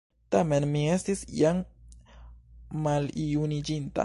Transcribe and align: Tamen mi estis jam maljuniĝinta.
Tamen 0.35 0.65
mi 0.75 0.81
estis 0.93 1.21
jam 1.41 1.61
maljuniĝinta. 2.89 3.99